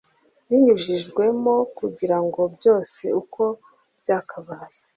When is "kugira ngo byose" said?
1.77-3.03